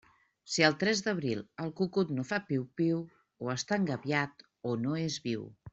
[0.53, 3.03] Si al tres d'abril, el cucut no fa piu-piu,
[3.47, 5.51] o està engabiat o no és viu.